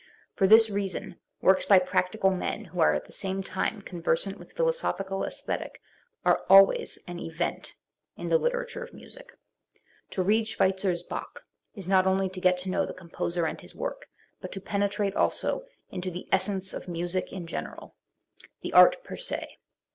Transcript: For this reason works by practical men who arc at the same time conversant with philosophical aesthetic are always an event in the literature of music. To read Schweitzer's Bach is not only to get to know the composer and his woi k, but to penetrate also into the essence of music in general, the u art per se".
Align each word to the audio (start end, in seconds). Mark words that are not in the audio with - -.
For 0.33 0.47
this 0.47 0.67
reason 0.71 1.19
works 1.43 1.67
by 1.67 1.77
practical 1.77 2.31
men 2.31 2.65
who 2.65 2.79
arc 2.79 2.95
at 2.95 3.05
the 3.05 3.13
same 3.13 3.43
time 3.43 3.83
conversant 3.83 4.39
with 4.39 4.53
philosophical 4.53 5.23
aesthetic 5.23 5.79
are 6.25 6.43
always 6.49 6.97
an 7.07 7.19
event 7.19 7.75
in 8.17 8.27
the 8.27 8.39
literature 8.39 8.83
of 8.83 8.95
music. 8.95 9.29
To 10.09 10.23
read 10.23 10.47
Schweitzer's 10.47 11.03
Bach 11.03 11.45
is 11.75 11.87
not 11.87 12.07
only 12.07 12.29
to 12.29 12.41
get 12.41 12.57
to 12.61 12.69
know 12.71 12.83
the 12.83 12.95
composer 12.95 13.45
and 13.45 13.61
his 13.61 13.75
woi 13.75 13.89
k, 14.01 14.07
but 14.41 14.51
to 14.53 14.59
penetrate 14.59 15.15
also 15.15 15.65
into 15.91 16.09
the 16.09 16.27
essence 16.31 16.73
of 16.73 16.87
music 16.87 17.31
in 17.31 17.45
general, 17.45 17.93
the 18.63 18.69
u 18.69 18.75
art 18.75 19.03
per 19.03 19.15
se". 19.15 19.59